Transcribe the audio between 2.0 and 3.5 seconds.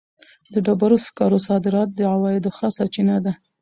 عوایدو ښه سرچینه ده.